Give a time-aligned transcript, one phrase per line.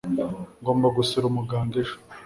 [0.61, 1.95] Ngomba gusura umuganga ejo.